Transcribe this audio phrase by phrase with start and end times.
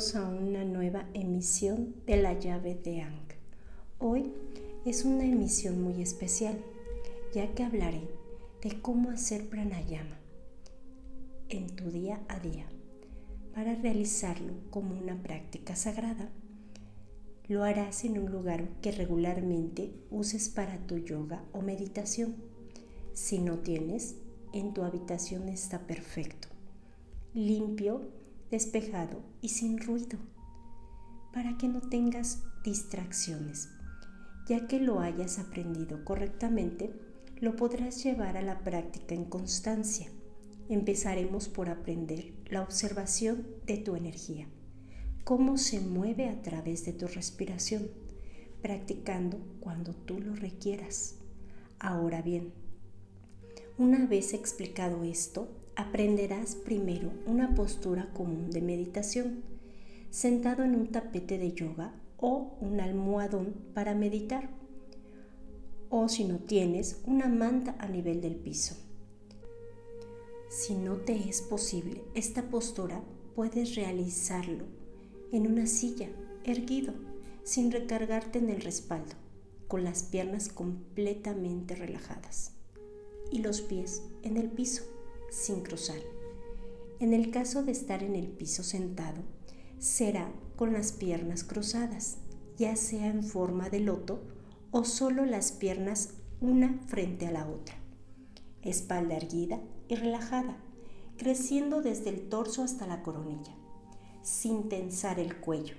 [0.00, 3.28] A una nueva emisión de la llave de Ang.
[3.98, 4.32] Hoy
[4.86, 6.58] es una emisión muy especial,
[7.34, 8.08] ya que hablaré
[8.62, 10.18] de cómo hacer pranayama
[11.50, 12.66] en tu día a día.
[13.54, 16.30] Para realizarlo como una práctica sagrada,
[17.46, 22.36] lo harás en un lugar que regularmente uses para tu yoga o meditación.
[23.12, 24.16] Si no tienes,
[24.54, 26.48] en tu habitación está perfecto,
[27.34, 28.18] limpio
[28.50, 30.18] despejado y sin ruido,
[31.32, 33.68] para que no tengas distracciones.
[34.48, 36.92] Ya que lo hayas aprendido correctamente,
[37.40, 40.08] lo podrás llevar a la práctica en constancia.
[40.68, 44.48] Empezaremos por aprender la observación de tu energía,
[45.24, 47.88] cómo se mueve a través de tu respiración,
[48.60, 51.16] practicando cuando tú lo requieras.
[51.78, 52.52] Ahora bien,
[53.78, 55.48] una vez explicado esto,
[55.80, 59.42] aprenderás primero una postura común de meditación,
[60.10, 64.50] sentado en un tapete de yoga o un almohadón para meditar,
[65.88, 68.76] o si no tienes, una manta a nivel del piso.
[70.48, 73.02] Si no te es posible esta postura,
[73.34, 74.64] puedes realizarlo
[75.32, 76.08] en una silla,
[76.44, 76.92] erguido,
[77.42, 79.14] sin recargarte en el respaldo,
[79.66, 82.52] con las piernas completamente relajadas
[83.30, 84.99] y los pies en el piso
[85.30, 86.00] sin cruzar.
[86.98, 89.22] En el caso de estar en el piso sentado,
[89.78, 92.18] será con las piernas cruzadas,
[92.58, 94.20] ya sea en forma de loto
[94.70, 97.76] o solo las piernas una frente a la otra.
[98.62, 99.58] Espalda erguida
[99.88, 100.58] y relajada,
[101.16, 103.54] creciendo desde el torso hasta la coronilla,
[104.22, 105.76] sin tensar el cuello,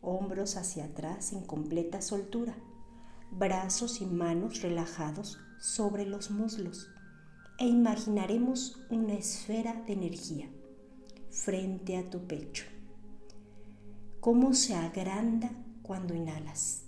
[0.00, 2.54] hombros hacia atrás en completa soltura,
[3.32, 6.91] brazos y manos relajados sobre los muslos
[7.62, 10.50] e imaginaremos una esfera de energía
[11.30, 12.64] frente a tu pecho.
[14.18, 15.48] Cómo se agranda
[15.82, 16.86] cuando inhalas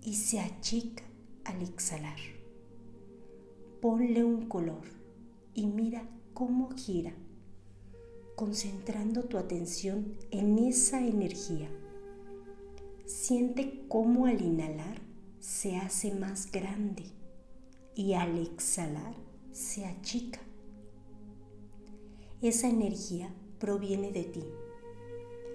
[0.00, 1.02] y se achica
[1.42, 2.20] al exhalar.
[3.80, 4.84] Ponle un color
[5.54, 7.12] y mira cómo gira,
[8.36, 11.68] concentrando tu atención en esa energía.
[13.06, 15.00] Siente cómo al inhalar
[15.40, 17.06] se hace más grande
[17.96, 20.40] y al exhalar se achica.
[22.40, 24.44] Esa energía proviene de ti,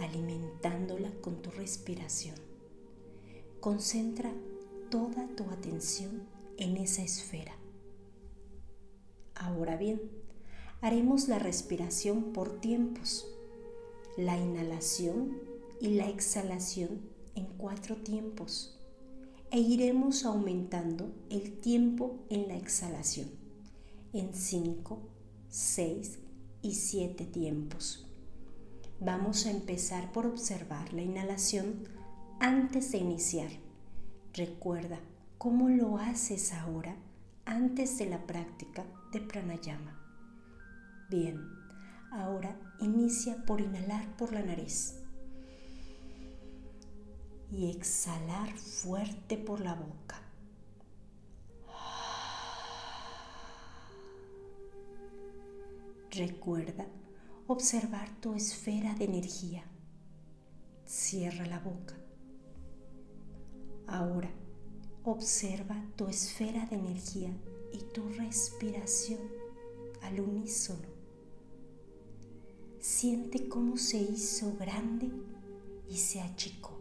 [0.00, 2.36] alimentándola con tu respiración.
[3.60, 4.32] Concentra
[4.90, 6.22] toda tu atención
[6.58, 7.56] en esa esfera.
[9.34, 10.00] Ahora bien,
[10.80, 13.26] haremos la respiración por tiempos,
[14.16, 15.38] la inhalación
[15.80, 17.00] y la exhalación
[17.34, 18.78] en cuatro tiempos
[19.50, 23.47] e iremos aumentando el tiempo en la exhalación
[24.12, 24.98] en 5,
[25.48, 26.18] 6
[26.62, 28.06] y 7 tiempos.
[29.00, 31.84] Vamos a empezar por observar la inhalación
[32.40, 33.50] antes de iniciar.
[34.34, 34.98] Recuerda
[35.36, 36.96] cómo lo haces ahora
[37.44, 39.98] antes de la práctica de pranayama.
[41.10, 41.40] Bien,
[42.10, 44.96] ahora inicia por inhalar por la nariz
[47.50, 50.27] y exhalar fuerte por la boca.
[56.18, 56.84] Recuerda
[57.46, 59.62] observar tu esfera de energía.
[60.84, 61.94] Cierra la boca.
[63.86, 64.28] Ahora
[65.04, 67.30] observa tu esfera de energía
[67.72, 69.20] y tu respiración
[70.02, 70.88] al unísono.
[72.80, 75.12] Siente cómo se hizo grande
[75.88, 76.80] y se achicó.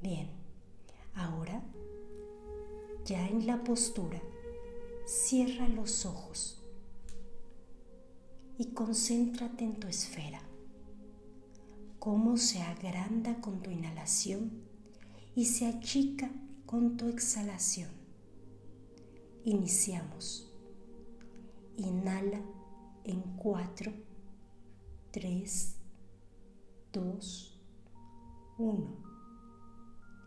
[0.00, 0.30] Bien,
[1.14, 1.62] ahora
[3.04, 4.22] ya en la postura,
[5.04, 6.61] cierra los ojos
[8.62, 10.40] y concéntrate en tu esfera.
[11.98, 14.52] Cómo se agranda con tu inhalación
[15.34, 16.30] y se achica
[16.64, 17.90] con tu exhalación.
[19.42, 20.48] Iniciamos.
[21.76, 22.40] Inhala
[23.02, 23.92] en 4,
[25.10, 25.76] 3,
[26.92, 27.60] 2,
[28.58, 28.96] 1.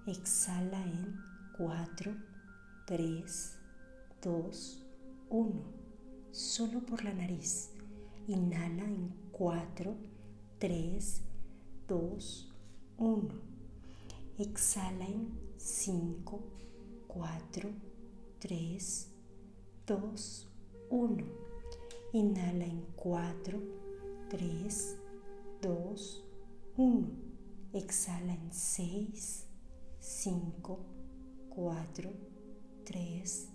[0.08, 1.16] Exhala en
[1.58, 2.14] 4,
[2.86, 3.60] 3,
[4.22, 4.86] 2,
[5.30, 5.74] 1.
[6.32, 7.75] Solo por la nariz.
[8.28, 9.96] Inhala en 4,
[10.58, 11.22] 3,
[11.88, 12.54] 2,
[12.98, 13.30] 1.
[14.40, 16.40] Exhala en 5,
[17.08, 17.70] 4,
[18.40, 19.12] 3,
[19.86, 20.48] 2,
[20.90, 21.24] 1.
[22.14, 23.60] Inhala en 4,
[24.30, 24.98] 3,
[25.62, 26.24] 2,
[26.78, 27.08] 1.
[27.74, 29.48] Exhala en 6,
[30.00, 30.80] 5,
[31.50, 32.12] 4,
[32.86, 33.50] 3,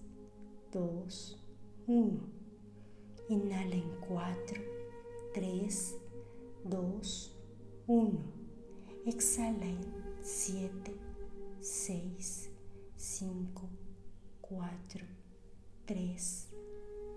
[0.73, 1.45] 2,
[1.89, 2.40] 1.
[3.31, 4.61] Inhala en 4,
[5.35, 5.97] 3,
[6.65, 7.37] 2,
[7.87, 8.19] 1.
[9.07, 9.79] Exhala en
[10.21, 10.93] 7,
[11.61, 12.51] 6,
[12.97, 13.69] 5,
[14.41, 15.07] 4,
[15.87, 16.49] 3,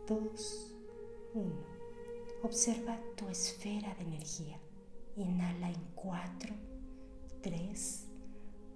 [0.07, 0.75] 2,
[1.33, 1.51] 1.
[2.43, 4.59] Observa tu esfera de energía.
[5.15, 6.53] Inhala en 4,
[7.41, 8.07] 3,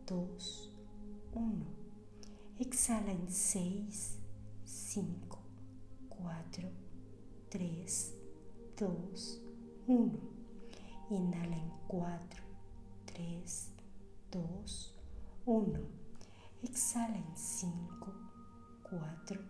[0.07, 0.79] 2,
[1.35, 1.65] 1.
[2.57, 4.17] Exhala en 6,
[4.65, 5.39] 5,
[6.09, 6.86] 4, 3,
[8.75, 9.41] 2,
[9.87, 10.19] 1.
[11.09, 12.43] Inhala en 4,
[13.05, 13.73] 3,
[14.31, 14.95] 2,
[15.45, 15.79] 1.
[16.61, 18.13] Exhala en 5,
[18.83, 19.41] 4,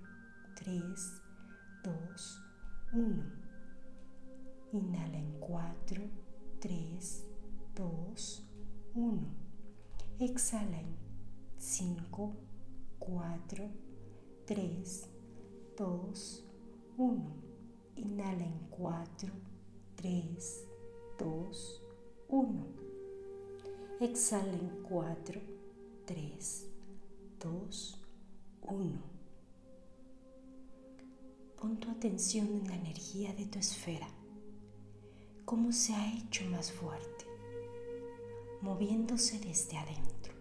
[0.57, 1.21] 3,
[1.83, 2.41] 2,
[2.93, 3.23] 1.
[4.73, 6.01] Inhala en 4,
[6.59, 7.25] 3,
[7.75, 8.43] 2,
[8.93, 9.27] 1.
[10.19, 10.95] Exhala en
[11.57, 12.35] 5,
[12.99, 13.71] 4,
[14.45, 15.09] 3,
[15.77, 16.43] 2,
[16.97, 17.46] 1.
[17.97, 19.33] Inhala en 4,
[19.95, 20.65] 3,
[21.17, 21.81] 2,
[22.29, 22.65] 1.
[23.99, 25.41] Exhala en 4,
[26.05, 26.67] 3,
[27.39, 28.01] 2,
[28.61, 29.17] 1.
[31.59, 34.07] Pon tu atención en la energía de tu esfera,
[35.43, 37.25] cómo se ha hecho más fuerte,
[38.61, 40.33] moviéndose desde adentro.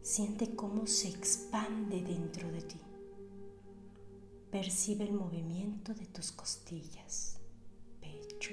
[0.00, 2.80] Siente cómo se expande dentro de ti.
[4.50, 7.38] Percibe el movimiento de tus costillas,
[8.00, 8.50] pecho,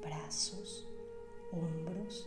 [0.00, 0.88] brazos,
[1.52, 2.26] hombros.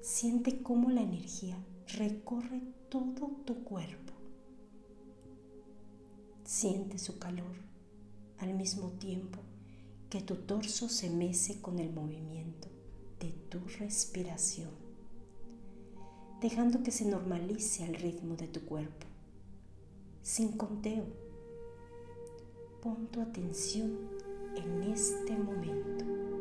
[0.00, 1.56] Siente cómo la energía
[1.96, 4.12] recorre todo tu cuerpo.
[6.44, 7.54] Siente su calor
[8.38, 9.38] al mismo tiempo
[10.10, 12.66] que tu torso se mece con el movimiento
[13.20, 14.72] de tu respiración,
[16.40, 19.06] dejando que se normalice al ritmo de tu cuerpo,
[20.22, 21.21] sin conteo.
[22.82, 23.96] Pon tu atención
[24.56, 26.31] en este momento.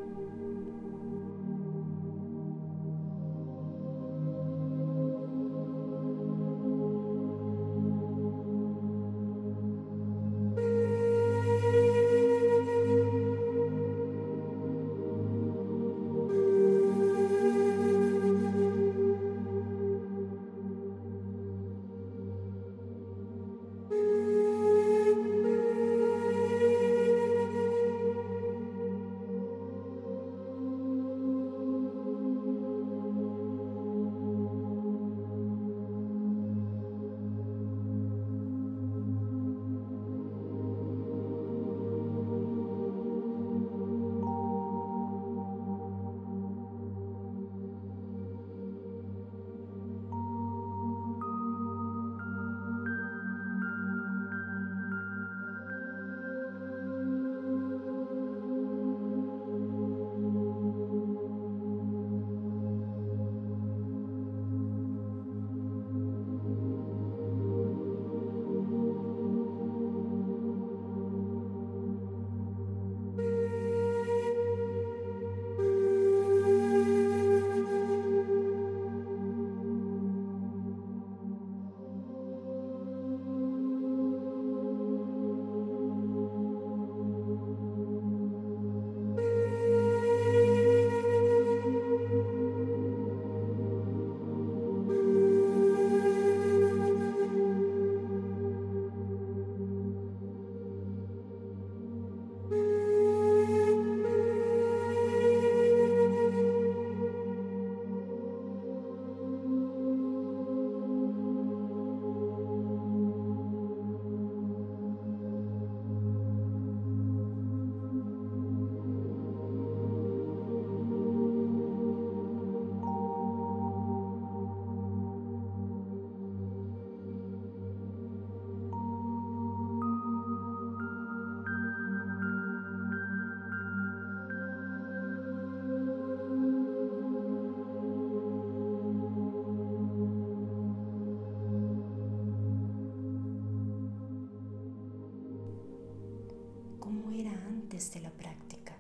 [147.90, 148.76] De la práctica.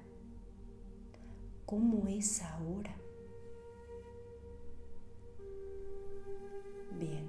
[1.65, 2.95] ¿Cómo es ahora?
[6.99, 7.27] Bien,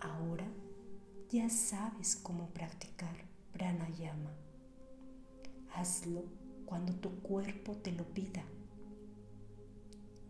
[0.00, 0.46] ahora
[1.30, 3.16] ya sabes cómo practicar
[3.52, 4.30] pranayama.
[5.74, 6.22] Hazlo
[6.64, 8.44] cuando tu cuerpo te lo pida.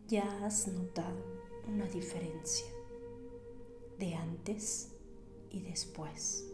[0.09, 1.23] Ya has notado
[1.69, 2.73] una diferencia
[3.99, 4.93] de antes
[5.51, 6.49] y después.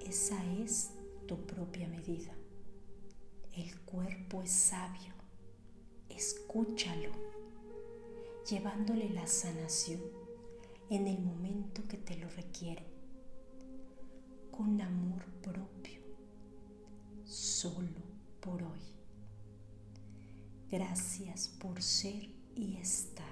[0.00, 0.95] Esa es
[1.26, 2.32] tu propia medida.
[3.52, 5.16] El cuerpo es sabio
[6.16, 7.10] escúchalo,
[8.48, 10.00] llevándole la sanación
[10.88, 12.86] en el momento que te lo requiere,
[14.50, 16.00] con amor propio,
[17.24, 18.00] solo
[18.40, 18.80] por hoy.
[20.70, 23.26] Gracias por ser y estar.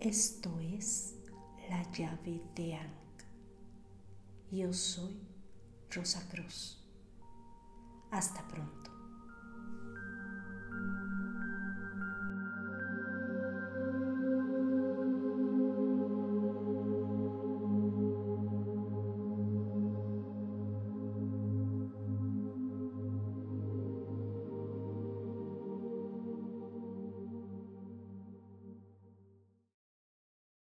[0.00, 1.14] Esto es
[1.68, 3.24] la llave de Ankh.
[4.50, 5.16] Yo soy
[5.90, 6.78] Rosa Cruz.
[8.12, 8.89] Hasta pronto.